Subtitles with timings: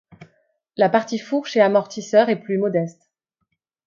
[0.77, 3.11] La partie fourche et amortisseur est plus modeste.